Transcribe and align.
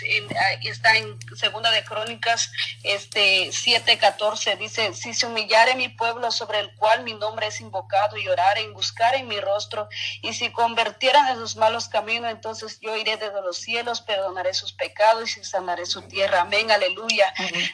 Dios, 0.00 0.30
está 0.64 0.96
en 0.96 1.18
Segunda 1.36 1.70
de 1.70 1.84
Crónicas, 1.84 2.50
este 2.82 3.48
7:14, 3.48 4.56
dice, 4.58 4.94
si 4.94 5.14
se 5.14 5.26
humillare 5.26 5.74
mi 5.74 5.88
pueblo 5.88 6.30
sobre 6.30 6.60
el 6.60 6.74
cual 6.74 7.04
mi 7.04 7.14
nombre 7.14 7.46
es 7.46 7.60
invocado 7.60 8.16
y 8.16 8.28
oraren, 8.28 8.72
buscar 8.72 9.14
en 9.14 9.28
mi 9.28 9.38
rostro, 9.40 9.88
y 10.22 10.32
si 10.32 10.50
convertieran 10.50 11.28
en 11.28 11.36
sus 11.36 11.56
malos 11.56 11.88
caminos, 11.88 12.30
entonces 12.30 12.78
yo 12.80 12.96
iré 12.96 13.16
desde 13.16 13.40
los 13.42 13.58
cielos, 13.58 14.00
perdonaré 14.00 14.54
sus 14.54 14.72
pecados 14.72 15.36
y 15.36 15.44
sanaré 15.44 15.86
su 15.86 16.02
tierra. 16.02 16.42
Amén, 16.42 16.70
aleluya. 16.70 17.32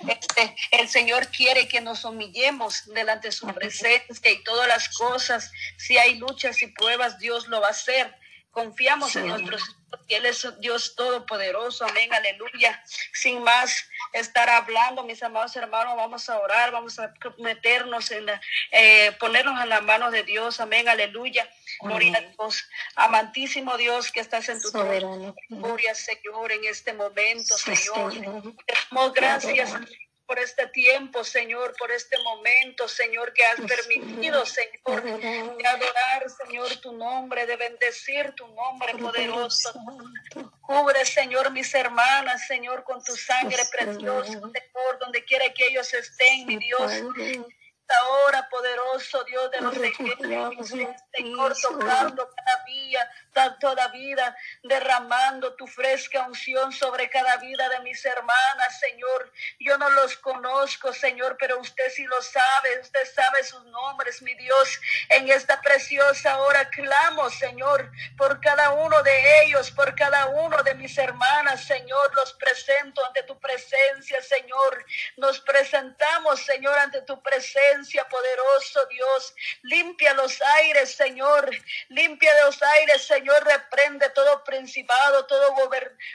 Este, 0.09 0.57
el 0.71 0.89
Señor 0.89 1.29
quiere 1.29 1.69
que 1.69 1.81
nos 1.81 2.05
humillemos 2.05 2.87
delante 2.87 3.29
de 3.29 3.33
su 3.33 3.47
presencia 3.47 4.31
y 4.31 4.43
todas 4.45 4.69
las 4.69 4.89
cosas, 4.91 5.51
si 5.77 5.97
hay 5.99 6.17
luchas 6.17 6.61
y 6.63 6.69
pruebas, 6.69 7.19
Dios 7.19 7.49
lo 7.49 7.61
va 7.61 7.69
a 7.69 7.71
hacer. 7.71 8.15
Confiamos 8.59 9.15
en 9.15 9.29
nuestro 9.29 9.57
Él 10.09 10.27
es 10.27 10.45
Dios 10.59 10.97
todopoderoso, 10.97 11.85
amén, 11.85 12.13
aleluya. 12.13 12.83
Sin 13.13 13.41
más 13.45 13.89
estar 14.13 14.51
hablando, 14.51 15.05
mis 15.05 15.23
amados 15.23 15.55
hermanos, 15.55 15.95
vamos 15.95 16.29
a 16.29 16.41
orar, 16.41 16.73
vamos 16.73 16.99
a 16.99 17.15
meternos 17.39 18.11
en 18.11 18.27
la, 18.27 18.41
eh, 18.73 19.13
ponernos 19.21 19.63
en 19.63 19.69
las 19.69 19.83
manos 19.83 20.11
de 20.11 20.25
Dios, 20.25 20.59
amén, 20.59 20.89
aleluya. 20.89 21.49
Gloria 21.81 22.19
a 22.19 22.21
Dios, 22.21 22.69
amantísimo 22.97 23.77
Dios 23.77 24.11
que 24.11 24.19
estás 24.19 24.49
en 24.49 24.61
tu 24.61 24.73
trono. 24.73 25.37
Gloria, 25.49 25.95
Señor, 25.95 26.51
en 26.51 26.65
este 26.65 26.93
momento, 26.93 27.57
Señor. 27.57 28.13
Damos 28.91 29.13
gracias 29.13 29.73
por 30.29 30.39
este 30.39 30.67
tiempo, 30.67 31.25
Señor, 31.25 31.75
por 31.79 31.91
este 31.91 32.19
momento, 32.19 32.87
Señor, 32.87 33.33
que 33.33 33.43
has 33.47 33.59
permitido, 33.63 34.45
Señor, 34.45 35.03
de 35.03 35.67
adorar, 35.67 36.27
Señor, 36.45 36.77
tu 36.83 36.93
nombre, 36.93 37.47
de 37.47 37.57
bendecir 37.57 38.35
tu 38.37 38.47
nombre 38.49 38.93
poderoso. 38.99 39.73
Cubre, 40.61 41.07
Señor, 41.07 41.51
mis 41.51 41.75
hermanas, 41.75 42.47
Señor, 42.47 42.85
con 42.85 43.03
tu 43.03 43.17
sangre 43.17 43.63
preciosa, 43.73 44.33
Señor, 44.33 44.99
donde 45.01 45.25
quiera 45.25 45.51
que 45.55 45.67
ellos 45.67 45.93
estén, 45.95 46.47
mi 46.47 46.59
Dios. 46.59 46.93
Hora, 48.27 48.47
poderoso 48.51 49.25
Dios 49.25 49.51
de 49.51 49.63
los 49.63 49.75
ejércitos, 49.79 50.69
Señor, 51.17 51.57
tocando 51.63 52.29
cada 52.37 52.65
día, 52.67 53.11
toda 53.59 53.89
vida, 53.89 54.37
derramando 54.63 55.55
tu 55.55 55.67
fresca 55.67 56.23
unción 56.23 56.73
sobre 56.73 57.09
cada 57.09 57.37
vida 57.37 57.69
de 57.69 57.81
mis 57.81 58.05
hermanas, 58.05 58.81
Señor. 58.81 59.33
Yo 59.61 59.79
no 59.79 59.89
los 59.91 60.17
conozco, 60.17 60.93
Señor, 60.93 61.37
pero 61.39 61.59
usted 61.61 61.89
sí 61.91 62.05
lo 62.05 62.21
sabe, 62.21 62.81
usted 62.81 63.05
sabe 63.15 63.45
sus 63.45 63.65
nombres, 63.67 64.23
mi 64.23 64.35
Dios. 64.35 64.81
En 65.11 65.29
esta 65.29 65.61
preciosa 65.61 66.39
hora 66.39 66.69
clamo, 66.71 67.31
Señor, 67.31 67.91
por 68.17 68.41
cada 68.41 68.71
uno 68.71 69.03
de 69.03 69.45
ellos, 69.45 69.71
por 69.71 69.95
cada 69.95 70.27
uno 70.27 70.63
de 70.63 70.75
mis 70.75 70.97
hermanas, 70.99 71.65
Señor. 71.65 72.15
Los 72.15 72.33
presento 72.35 73.05
ante 73.07 73.23
tu 73.23 73.39
presencia, 73.39 74.21
Señor. 74.23 74.85
Nos 75.17 75.41
presentamos, 75.41 76.41
Señor, 76.41 76.77
ante 76.79 77.03
tu 77.03 77.23
presencia 77.23 78.07
poderoso 78.09 78.87
Dios. 78.87 79.35
Limpia 79.63 80.15
los 80.15 80.41
aires, 80.43 80.95
Señor. 80.95 81.51
Limpia 81.89 82.33
los 82.45 82.63
aires, 82.63 83.07
Señor. 83.07 83.28
Reprende 83.41 84.09
todo 84.11 84.43
principado, 84.45 85.27
todo 85.27 85.55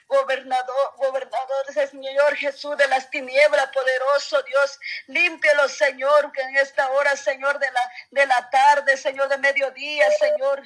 gobernador, 0.08 0.94
gobernador, 0.98 1.74
Señor 1.74 2.36
Jesús 2.36 2.78
de 2.78 2.88
las 2.88 3.10
tinieblas, 3.10 3.70
poderoso 3.74 4.42
Dios. 4.44 4.80
Límpialo, 5.08 5.68
Señor, 5.70 6.32
que 6.32 6.42
en 6.42 6.58
esta 6.58 6.90
hora, 6.92 7.16
Señor, 7.16 7.60
de 7.60 7.72
la, 7.72 7.92
de 8.12 8.26
la 8.26 8.50
tarde, 8.50 8.98
Señor, 8.98 9.30
de 9.30 9.38
mediodía, 9.38 10.10
Señor. 10.20 10.64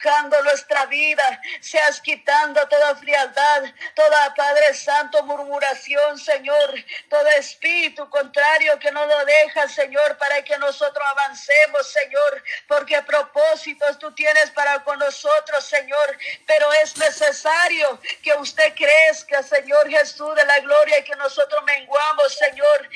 Tocando 0.00 0.42
nuestra 0.42 0.86
vida, 0.86 1.40
seas 1.60 2.00
quitando 2.00 2.66
toda 2.68 2.96
frialdad, 2.96 3.64
toda 3.94 4.34
Padre 4.34 4.72
Santo 4.74 5.22
murmuración, 5.24 6.18
Señor, 6.18 6.74
todo 7.08 7.28
espíritu 7.28 8.08
contrario 8.08 8.78
que 8.78 8.90
no 8.92 9.04
lo 9.04 9.24
deja, 9.24 9.68
Señor, 9.68 10.16
para 10.16 10.42
que 10.42 10.56
nosotros 10.58 11.04
avancemos, 11.10 11.92
Señor, 11.92 12.42
porque 12.66 13.02
propósitos 13.02 13.98
tú 13.98 14.12
tienes 14.14 14.50
para 14.52 14.82
con 14.84 14.98
nosotros, 14.98 15.64
Señor, 15.64 16.18
pero 16.46 16.72
es 16.82 16.96
necesario 16.96 18.00
que 18.22 18.32
usted 18.34 18.74
crezca, 18.74 19.42
Señor 19.42 19.88
Jesús 19.90 20.34
de 20.34 20.44
la 20.44 20.60
gloria, 20.60 20.98
y 20.98 21.04
que 21.04 21.16
nosotros 21.16 21.62
menguamos, 21.64 22.34
Señor, 22.34 22.88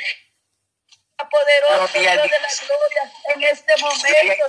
poderoso 1.16 1.98
Dios 1.98 2.22
de 2.22 2.40
la 2.40 2.48
gloria 2.66 3.12
en 3.26 3.42
este 3.44 3.76
momento, 3.76 4.46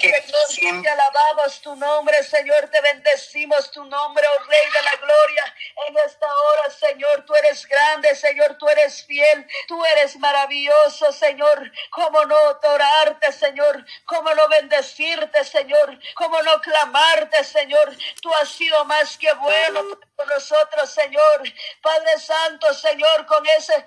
Señor, 0.49 0.81
te 0.81 0.89
alabamos 0.89 1.61
tu 1.61 1.75
nombre, 1.75 2.23
Señor, 2.23 2.69
te 2.69 2.81
bendecimos 2.81 3.71
tu 3.71 3.83
nombre, 3.85 4.25
oh 4.27 4.43
Rey 4.45 4.71
de 4.71 4.81
la 4.81 4.95
gloria, 4.95 5.55
en 5.87 5.97
esta 6.05 6.25
hora, 6.25 6.69
Señor, 6.71 7.25
tú 7.25 7.35
eres 7.35 7.65
grande, 7.67 8.15
Señor, 8.15 8.57
tú 8.57 8.67
eres 8.67 9.05
fiel, 9.05 9.47
tú 9.67 9.83
eres 9.85 10.17
maravilloso, 10.17 11.11
Señor, 11.11 11.71
cómo 11.91 12.25
no 12.25 12.35
adorarte, 12.35 13.31
Señor, 13.31 13.85
cómo 14.05 14.33
no 14.33 14.47
bendecirte, 14.49 15.43
Señor, 15.43 15.99
cómo 16.15 16.41
no 16.41 16.59
clamarte, 16.61 17.43
Señor, 17.43 17.95
tú 18.21 18.33
has 18.41 18.49
sido 18.49 18.83
más 18.85 19.17
que 19.17 19.31
bueno 19.33 19.83
con 20.15 20.27
nosotros, 20.29 20.89
Señor, 20.89 21.43
Padre 21.81 22.19
Santo, 22.19 22.73
Señor, 22.73 23.25
con 23.27 23.45
ese 23.47 23.85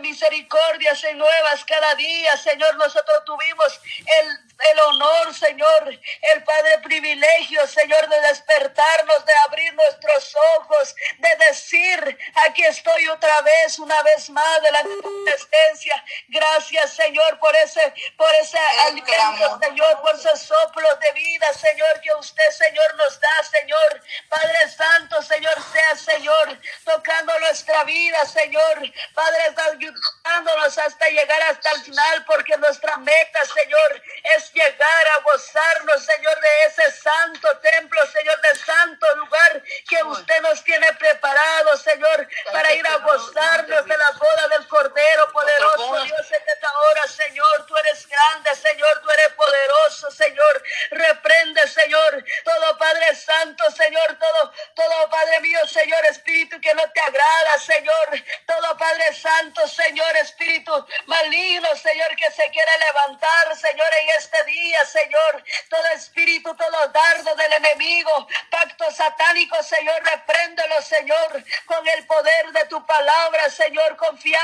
misericordias 0.00 1.04
y 1.10 1.14
nuevas 1.14 1.64
cada 1.64 1.94
día, 1.94 2.36
Señor. 2.36 2.76
Nosotros 2.76 3.24
tuvimos 3.24 3.80
el, 4.20 4.28
el, 4.72 4.80
honor, 4.80 5.34
Señor, 5.34 5.88
el 6.34 6.44
Padre 6.44 6.78
privilegio, 6.80 7.66
Señor, 7.66 8.06
de 8.08 8.20
despertarnos, 8.28 9.24
de 9.24 9.32
abrir 9.46 9.72
nuestros 9.74 10.36
ojos, 10.58 10.94
de 11.18 11.36
decir, 11.46 12.18
aquí 12.46 12.62
estoy 12.64 13.08
otra 13.08 13.40
vez, 13.40 13.78
una 13.78 14.02
vez 14.02 14.28
más, 14.30 14.62
de 14.62 14.70
la 14.70 14.82
presencia. 15.24 16.04
Gracias, 16.28 16.92
Señor, 16.92 17.38
por 17.38 17.56
ese, 17.56 17.94
por 18.18 18.32
ese 18.34 18.58
alimento, 18.86 19.58
Señor, 19.62 20.00
por 20.02 20.14
esos 20.14 20.40
soplos 20.40 21.00
de 21.00 21.12
vida, 21.12 21.52
Señor, 21.54 22.00
que 22.02 22.14
usted, 22.14 22.50
Señor, 22.50 22.94
nos 22.96 23.18
da, 23.18 23.42
Señor. 23.50 24.02
Padre 24.28 24.68
Santo, 24.68 25.22
Señor, 25.22 25.54
sea, 25.72 25.96
Señor, 25.96 26.60
tocando 26.84 27.38
nuestra 27.40 27.84
vida, 27.84 28.26
Señor. 28.26 28.92
Padre 29.14 29.53
ayudándonos 29.62 30.78
hasta 30.78 31.08
llegar 31.08 31.42
hasta 31.42 31.70
el 31.72 31.82
final, 31.82 32.24
porque 32.26 32.56
nuestra 32.58 32.96
meta, 32.98 33.40
Señor, 33.44 34.02
es 34.36 34.52
llegar 34.52 35.06
a 35.08 35.22
gozarnos, 35.22 35.63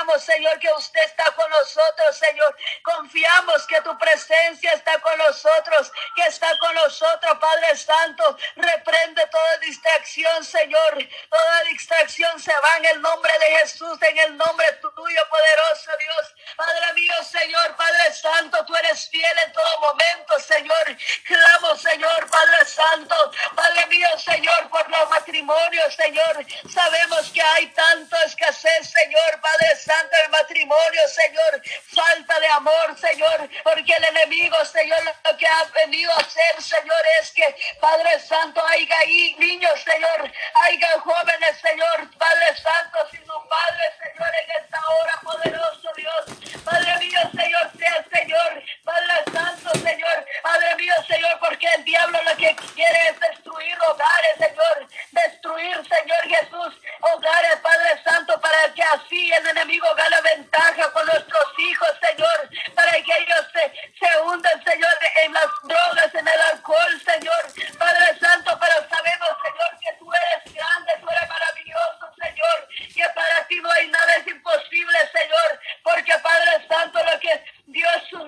confiamos, 0.00 0.24
Señor, 0.24 0.58
que 0.58 0.72
usted 0.72 1.00
está 1.04 1.24
con 1.32 1.50
nosotros, 1.50 2.16
Señor. 2.16 2.56
Confiamos 2.82 3.66
que 3.66 3.80
tu 3.82 3.96
presencia 3.98 4.72
está 4.72 4.98
con 5.00 5.16
nosotros, 5.18 5.92
que 6.14 6.22
está 6.22 6.56
con 6.58 6.74
nosotros, 6.74 7.38
Padre 7.38 7.76
Santo. 7.76 8.36
Reprende 8.56 9.26
toda 9.26 9.58
distracción, 9.58 10.44
Señor. 10.44 10.98
Toda 11.28 11.62
distracción 11.64 12.40
se 12.40 12.52
va 12.52 12.76
en 12.78 12.84
el 12.86 13.02
nombre 13.02 13.32
de 13.38 13.58
Jesús, 13.58 13.98
en 14.02 14.18
el 14.18 14.36
nombre 14.36 14.66
tuyo, 14.80 15.28
poderoso 15.28 15.90
Dios. 15.98 16.34
Padre 16.56 16.92
mío, 16.94 17.14
Señor, 17.22 17.76
Padre 17.76 18.12
Santo, 18.12 18.64
tú 18.64 18.76
eres 18.76 19.08
fiel 19.08 19.38
en 19.44 19.52
todo 19.52 19.80
momento, 19.80 20.38
Señor. 20.40 20.96
Clamo, 21.26 21.76
Señor, 21.76 22.30
Padre 22.30 22.64
Santo. 22.64 23.32
Padre 23.54 23.86
mío, 23.86 24.08
Señor, 24.18 24.68
por 24.70 24.88
los 24.88 25.10
matrimonios, 25.10 25.94
Señor. 25.94 26.46
Sabemos 26.72 27.30
que 27.30 27.42
hay 27.42 27.66
tanto 27.68 28.16
escasez, 28.24 28.90
Señor, 28.90 29.40
Padre 29.40 29.76
Santo 29.76 29.89
instante 29.90 30.16
el 30.24 30.30
matrimonio, 30.30 31.08
Señor, 31.08 31.62
falta 31.92 32.38
de 32.38 32.46
amor, 32.46 32.96
Señor, 32.98 33.50
porque 33.64 33.92
el 33.92 34.04
enemigo, 34.04 34.56
Señor, 34.64 35.02
lo 35.24 35.36
que 35.36 35.46
ha 35.46 35.64
venido 35.84 36.12
a 36.12 36.18
hacer, 36.18 36.62
Señor, 36.62 37.02
es 37.20 37.32
que, 37.32 37.56
Padre 37.80 38.20
Santo, 38.20 38.64
haya 38.64 38.98
ahí 38.98 39.34
niños, 39.38 39.80
Señor, 39.82 40.32
haya 40.54 41.00
jóvenes, 41.00 41.58
Señor, 41.60 42.08
Padre 42.16 42.56
Santo, 42.56 42.98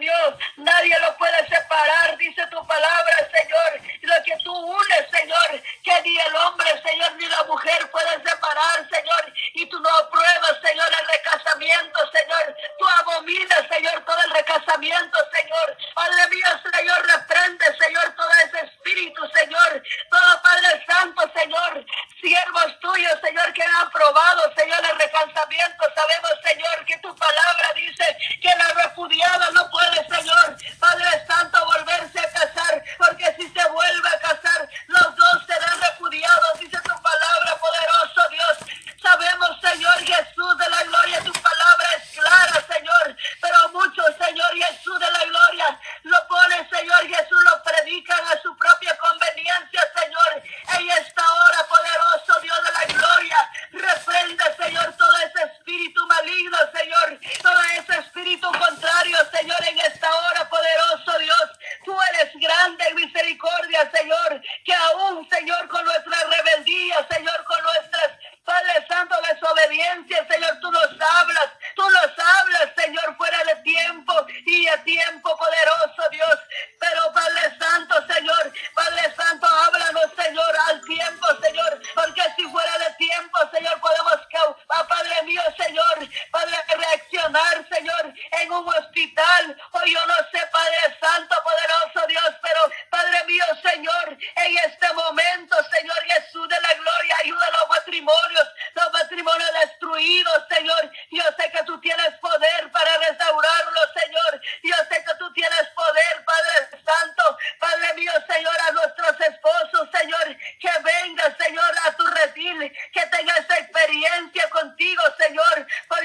Dios, 0.03 0.35
nadie 0.57 0.99
lo 0.99 1.17
puede 1.17 1.32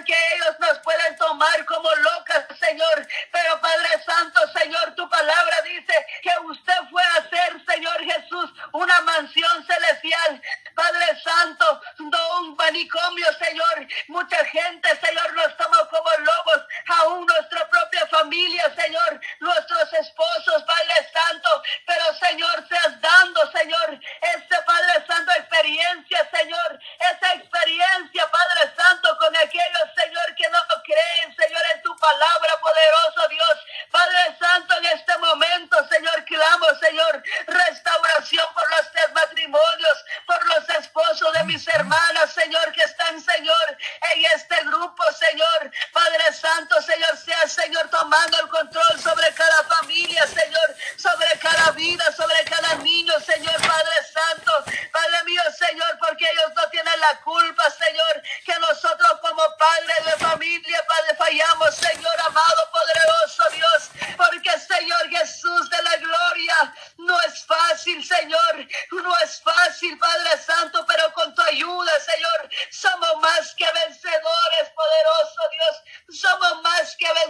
que 0.08 0.16
ellos 0.36 0.56
nos 0.60 0.80
pueden 0.80 1.16
tomar 1.18 1.66
como 1.66 1.90
locas, 1.96 2.46
Señor. 2.60 3.08
Pero 3.32 3.62
Padre 3.62 4.04
Santo, 4.06 4.40
Señor, 4.58 4.96
tu 4.96 5.08
palabra 5.10 5.58
dice 5.64 5.94
que 6.24 6.32
usted 6.46 6.78
fue 6.90 7.04
a 7.04 7.18
hacer, 7.18 7.66
Señor 7.68 8.00
Jesús, 8.04 8.52
una 8.72 9.00
mansión 9.02 9.66
celestial. 9.66 10.37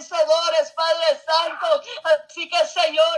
vencedores, 0.10 0.72
Padre 0.72 1.22
Santo. 1.26 1.82
Así 2.04 2.50
que, 2.50 2.66
Señor, 2.66 3.17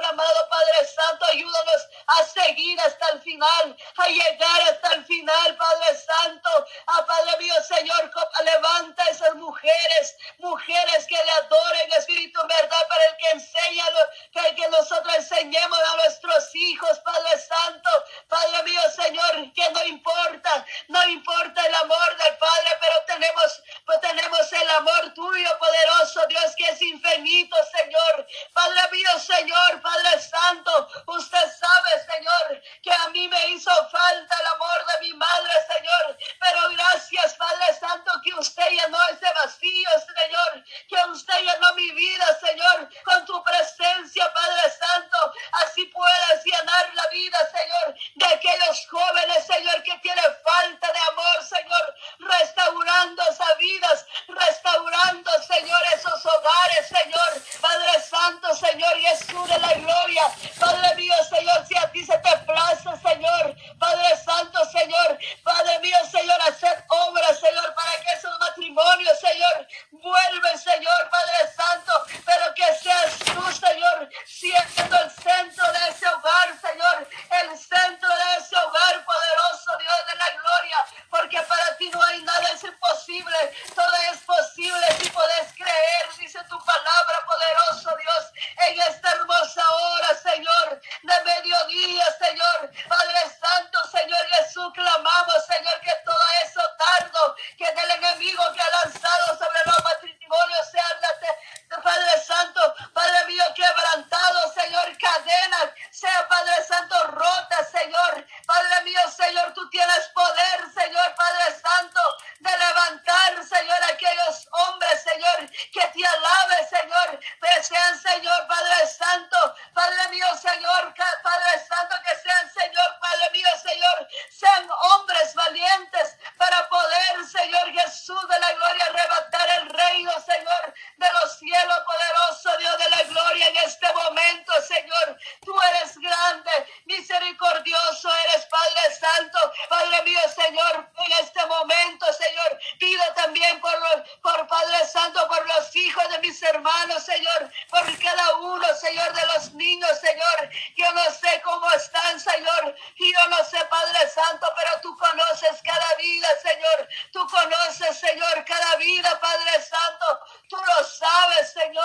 Señor. 152.19 152.75
Yo 152.97 153.27
no 153.29 153.43
sé, 153.43 153.57
Padre 153.65 154.09
Santo, 154.09 154.47
pero 154.57 154.81
tú 154.81 154.95
conoces 154.97 155.61
cada 155.63 155.95
vida, 155.95 156.27
Señor. 156.41 156.87
Tú 157.11 157.27
conoces, 157.27 157.97
Señor, 157.99 158.45
cada 158.45 158.75
vida, 158.75 159.19
Padre 159.19 159.61
Santo. 159.61 160.25
Tú 160.49 160.57
lo 160.57 160.83
sabes, 160.83 161.53
Señor. 161.53 161.78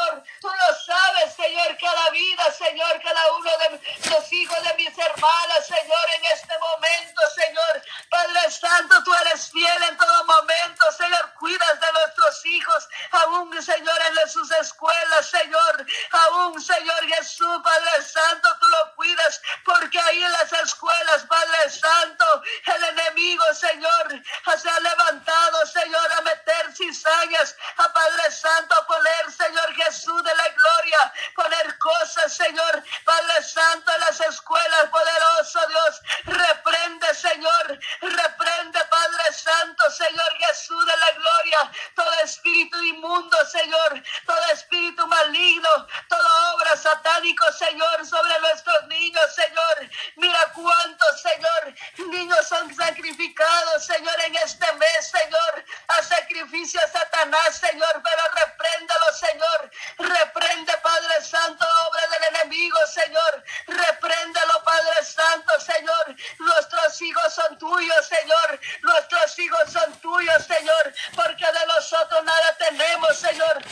Señor. 68.03 68.61
Nuestros 68.83 69.39
hijos 69.39 69.73
son 69.73 69.93
tuyos, 70.01 70.45
Señor. 70.47 70.95
Porque 71.15 71.45
de 71.45 71.67
nosotros 71.67 72.25
nada 72.25 72.57
tenemos, 72.59 73.17
Señor. 73.17 73.64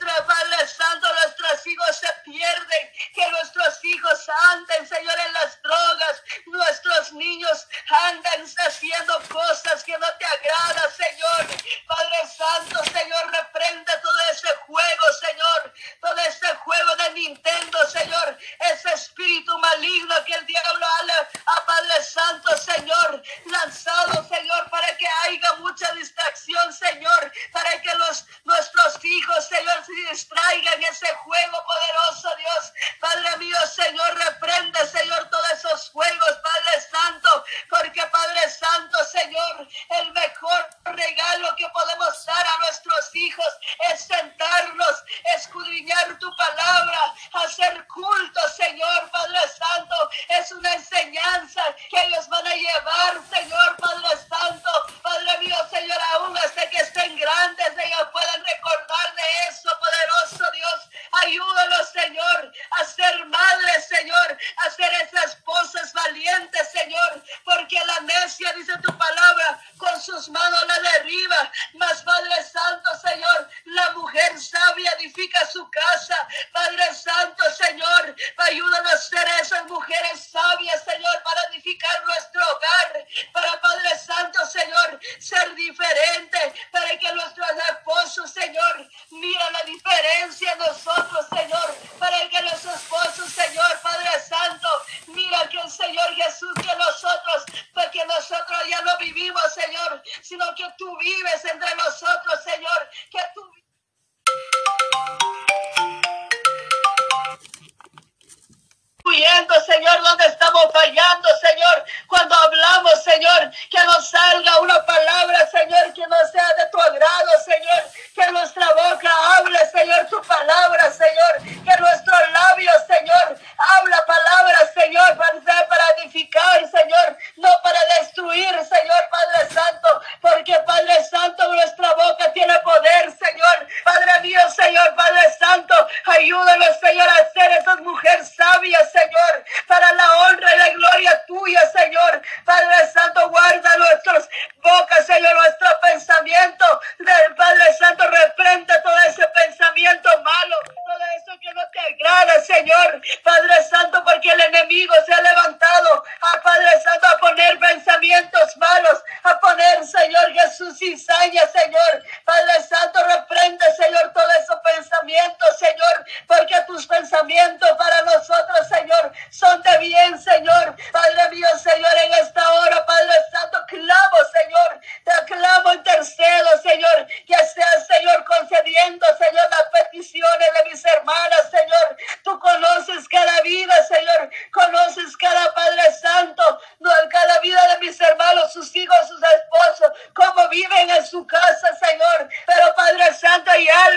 nuestras 0.00 0.26
vales 0.26 0.70
santo, 0.70 1.06
nuestros 1.24 1.66
hijos 1.66 1.96
se 1.96 2.08
pierden, 2.24 2.92
que 3.14 3.30
nuestros 3.30 3.84
hijos 3.84 4.26
anden, 4.52 4.86
Señor, 4.86 5.14
en 5.26 5.32
las 5.32 5.55
Señor, 39.16 39.66
el 39.98 40.12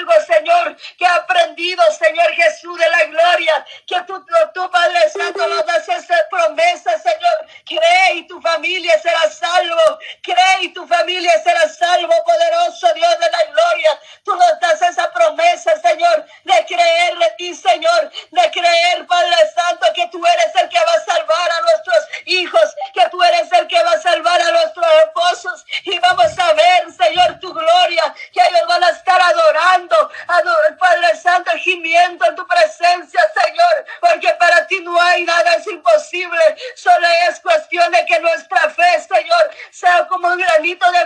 algo, 0.09 0.25
Señor, 0.25 0.77
que 0.97 1.05
aprendido, 1.05 1.83
Señor 1.91 2.31
Jesús 2.33 2.77
de 2.77 2.89
la 2.89 3.03
gloria, 3.05 3.65
que 3.87 4.01
tú, 4.03 4.25
tú 4.53 4.69
Padre 4.71 5.09
Santo, 5.09 5.47
nos 5.47 5.65
das 5.65 5.87
esa 5.89 6.15
promesa, 6.29 6.97
Señor. 6.99 7.47
Cree 7.65 8.13
y 8.15 8.27
tu 8.27 8.41
familia 8.41 8.99
será 9.01 9.29
salvo. 9.29 9.99
Cree 10.21 10.61
y 10.61 10.73
tu 10.73 10.87
familia 10.87 11.41
será 11.43 11.67
salvo, 11.69 12.13
poderoso 12.25 12.93
Dios 12.93 13.19
de 13.19 13.31
la 13.31 13.43
gloria. 13.45 13.99
Tú 14.23 14.35
nos 14.35 14.59
das 14.59 14.81
esa 14.81 15.11
promesa, 15.11 15.79
Señor, 15.81 16.25
de 16.43 16.65
creer 16.65 17.17
de 17.17 17.31
ti, 17.37 17.55
Señor, 17.55 18.11
de 18.31 18.51
creer, 18.51 19.05
Padre 19.07 19.35
Santo, 19.53 19.87
que 19.93 20.07
tú 20.07 20.23
eres 20.25 20.55
el 20.61 20.69
que 20.69 20.79
va 20.79 20.93
a 20.93 21.05
salvar 21.05 21.51
a 21.51 21.61
nuestros 21.61 22.07
hijos, 22.25 22.75
que 22.93 23.09
tú 23.09 23.21
eres 23.23 23.51
el 23.51 23.67
que 23.67 23.83
va 23.83 23.91
a 23.91 24.01
salvar 24.01 24.41
a 24.41 24.51
nuestros 24.51 24.85
esposos. 25.05 25.65
Y 25.83 25.97
vamos 25.99 26.37
a 26.37 26.53
ver, 26.53 26.91
Señor, 26.91 27.39
tu 27.39 27.53
gloria, 27.53 28.13
que 28.33 28.41
ellos 28.41 28.67
van 28.67 28.83
a 28.83 28.89
estar 28.89 29.21
adorando 29.21 29.98
al 30.27 30.77
Padre 30.77 31.15
Santo, 31.15 31.51
gimiendo 31.57 32.25
en 32.25 32.35
tu 32.35 32.45
presencia, 32.47 33.21
Señor, 33.33 33.85
porque 33.99 34.33
para 34.39 34.65
ti 34.67 34.79
no 34.81 34.99
hay 35.01 35.23
nada 35.23 35.55
es 35.55 35.67
imposible, 35.67 36.39
solo 36.75 37.07
es 37.29 37.39
cuestión 37.39 37.91
de 37.91 38.05
que 38.05 38.19
nuestra 38.19 38.69
fe, 38.69 39.01
Señor, 39.01 39.51
sea 39.71 40.07
como 40.07 40.27
un 40.27 40.37
granito 40.37 40.91
de 40.91 40.98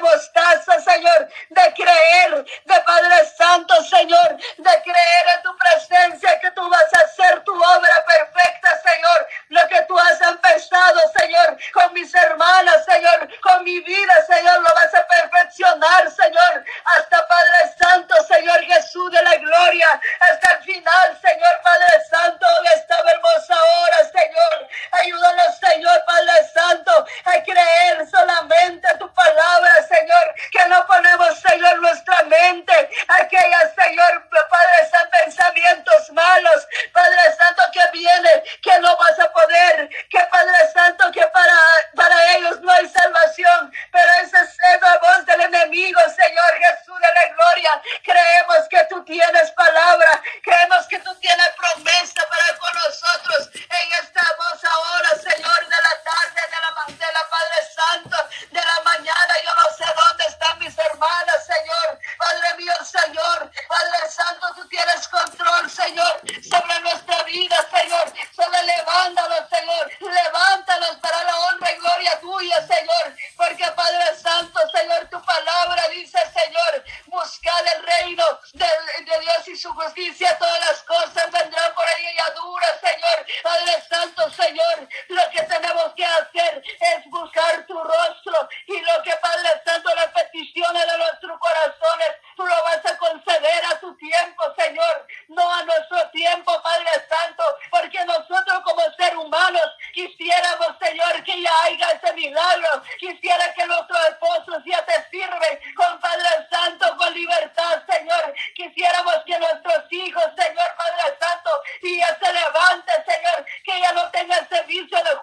servicio 114.49 114.97
de 115.03 115.15